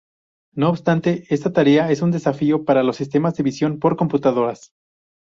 No 0.55 0.69
obstante 0.71 1.27
esta 1.31 1.53
tarea 1.53 1.91
es 1.91 2.01
un 2.01 2.09
desafío 2.09 2.65
para 2.65 2.81
los 2.81 2.95
sistemas 2.95 3.35
de 3.35 3.43
visión 3.43 3.77
por 3.77 3.97
computadoras. 3.97 4.73